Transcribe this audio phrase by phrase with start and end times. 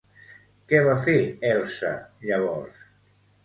[0.71, 1.15] Què va fer
[1.51, 1.93] Elsa,
[2.27, 2.85] llavors?